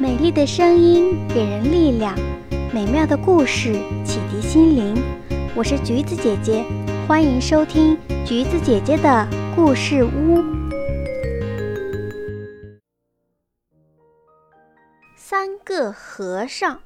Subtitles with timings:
[0.00, 2.18] 美丽的声音给人力量，
[2.72, 4.94] 美妙的故事启迪心灵。
[5.54, 6.64] 我是橘子姐姐，
[7.06, 10.42] 欢迎收听橘子姐姐的故事屋。
[15.14, 16.80] 三个和尚。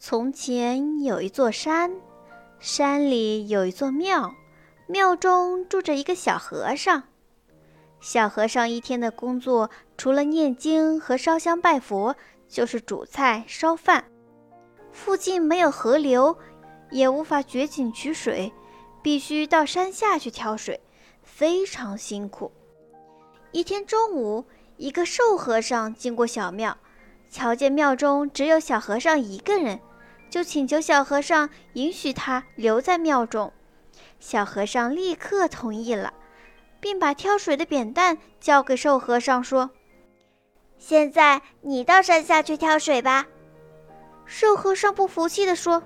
[0.00, 1.92] 从前有一座山，
[2.58, 4.34] 山里有一座庙，
[4.88, 7.04] 庙中住着一个小和尚。
[8.00, 9.68] 小和尚一天的工作，
[10.00, 12.16] 除了念经和烧香拜佛，
[12.48, 14.02] 就是煮菜烧饭。
[14.90, 16.38] 附近没有河流，
[16.90, 18.50] 也无法掘井取水，
[19.02, 20.80] 必须到山下去挑水，
[21.22, 22.50] 非常辛苦。
[23.52, 24.46] 一天中午，
[24.78, 26.78] 一个瘦和尚经过小庙，
[27.30, 29.78] 瞧见庙中只有小和尚一个人，
[30.30, 33.52] 就请求小和尚允许他留在庙中。
[34.18, 36.14] 小和尚立刻同意了。
[36.80, 39.68] 并把挑水的扁担交给瘦和尚，说
[40.80, 43.28] ：“现在你到山下去挑水吧。”
[44.26, 45.82] 瘦和尚不服气地说：“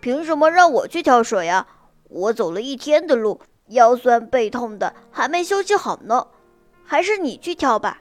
[0.00, 1.66] 凭什么让我去挑水呀？
[2.08, 6.28] 我走了一天的路，腰酸背痛的，还没休息好呢。
[6.84, 8.00] 还是你去挑吧。”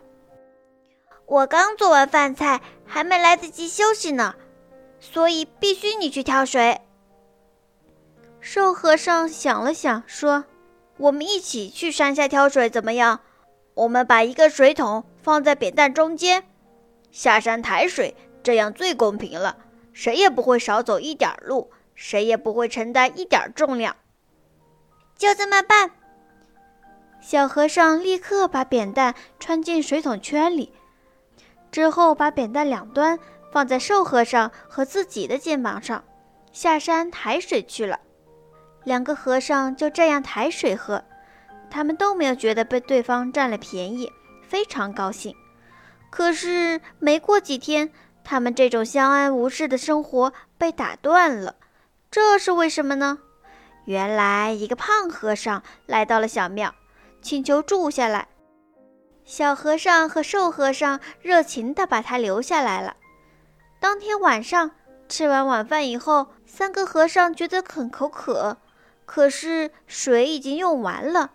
[1.25, 4.35] 我刚做完饭菜，还没来得及休息呢，
[4.99, 6.81] 所以必须你去挑水。
[8.39, 10.45] 瘦和尚想了想，说。
[10.97, 13.21] 我们一起去山下挑水怎么样？
[13.73, 16.43] 我们把一个水桶放在扁担中间，
[17.11, 19.57] 下山抬水，这样最公平了。
[19.93, 23.95] 谁也不会少走一点路，谁也不会承担一点重量。
[25.17, 25.91] 就这么办。
[27.19, 30.73] 小和尚立刻把扁担穿进水桶圈里，
[31.71, 33.19] 之后把扁担两端
[33.51, 36.03] 放在瘦和尚和自己的肩膀上，
[36.51, 37.99] 下山抬水去了。
[38.83, 41.03] 两个和尚就这样抬水喝，
[41.69, 44.11] 他们都没有觉得被对方占了便宜，
[44.51, 45.33] 非常高兴。
[46.09, 47.89] 可是没过几天，
[48.21, 51.55] 他们这种相安无事的生活被打断了。
[52.11, 53.19] 这是为什么呢？
[53.85, 56.75] 原来一个胖和尚来到了小庙，
[57.21, 58.27] 请求住下来。
[59.23, 62.97] 小和尚和瘦和尚热情地把他留下来了。
[63.79, 64.71] 当天晚上
[65.07, 68.57] 吃完晚饭以后，三个和尚觉得很口渴。
[69.05, 71.31] 可是水已经用完了，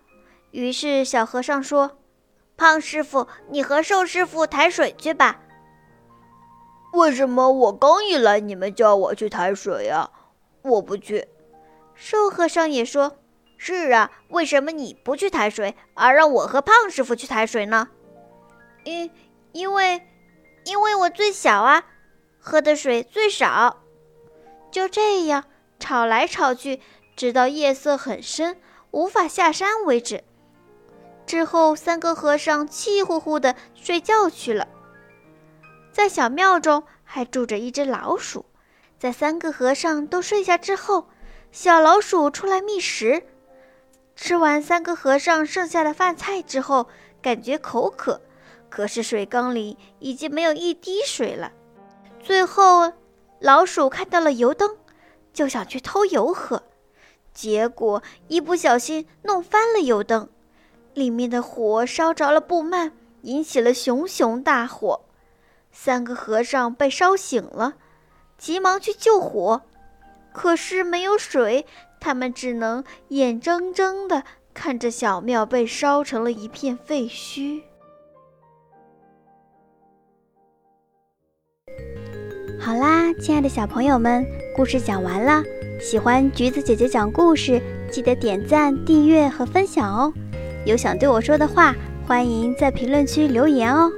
[0.50, 1.98] 于是小和尚说
[2.56, 5.40] ：“胖师傅，你和瘦师傅抬水去吧。
[6.94, 10.10] ”“为什么我刚一来，你们叫我去抬水呀？
[10.62, 11.28] 我不去。”
[11.94, 13.18] 瘦和尚也说
[13.56, 17.88] ：“是啊，为什么你不去抬水，而让我和胖师傅去抬水呢
[18.84, 19.10] ？”“因
[19.52, 20.06] 因为
[20.64, 21.84] 因为我最小啊，
[22.38, 23.82] 喝的水最少。”
[24.70, 25.44] 就这样
[25.78, 26.80] 吵来吵去。
[27.16, 30.22] 直到夜色很深，无法下山为止。
[31.26, 34.68] 之后，三个和尚气呼呼地睡觉去了。
[35.92, 38.46] 在小庙中还住着一只老鼠。
[38.98, 41.08] 在三个和尚都睡下之后，
[41.52, 43.22] 小老鼠出来觅食。
[44.14, 46.86] 吃完三个和尚剩下的饭菜之后，
[47.20, 48.22] 感觉口渴，
[48.70, 51.52] 可是水缸里已经没有一滴水了。
[52.22, 52.92] 最后，
[53.40, 54.76] 老鼠看到了油灯，
[55.34, 56.62] 就想去偷油喝。
[57.34, 60.30] 结果一不小心弄翻了油灯，
[60.96, 62.90] 里面的火烧着了布幔，
[63.20, 65.02] 引起了熊熊大火。
[65.70, 67.74] 三个和尚被烧醒了，
[68.38, 69.60] 急忙去救火，
[70.32, 71.66] 可是没有水，
[72.00, 74.24] 他们只能眼睁睁地
[74.54, 77.60] 看着小庙被烧成了一片废墟。
[82.58, 84.24] 好啦，亲爱的小朋友们，
[84.56, 85.42] 故事讲完了。
[85.78, 87.60] 喜欢橘子姐姐讲故事，
[87.92, 90.10] 记得点赞、订阅和分享哦。
[90.66, 93.88] 有想对我说的话，欢迎在评论区留言哦。